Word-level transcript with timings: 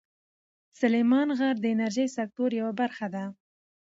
سلیمان 0.79 1.27
غر 1.39 1.55
د 1.61 1.65
انرژۍ 1.73 2.07
سکتور 2.17 2.49
یوه 2.59 2.73
برخه 2.79 3.07
ده. 3.15 3.25